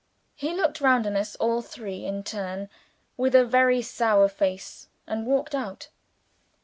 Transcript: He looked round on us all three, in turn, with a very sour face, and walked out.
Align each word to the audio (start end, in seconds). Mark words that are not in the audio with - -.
He 0.33 0.51
looked 0.55 0.81
round 0.81 1.05
on 1.05 1.15
us 1.15 1.35
all 1.35 1.61
three, 1.61 2.05
in 2.05 2.23
turn, 2.23 2.69
with 3.17 3.35
a 3.35 3.45
very 3.45 3.83
sour 3.83 4.27
face, 4.29 4.87
and 5.05 5.27
walked 5.27 5.53
out. 5.53 5.89